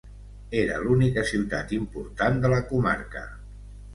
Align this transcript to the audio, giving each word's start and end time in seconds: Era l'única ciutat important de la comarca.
Era 0.59 0.77
l'única 0.85 1.25
ciutat 1.31 1.75
important 1.77 2.41
de 2.45 2.53
la 2.53 2.61
comarca. 2.71 3.25